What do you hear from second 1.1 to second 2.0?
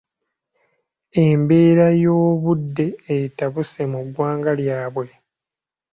Embeera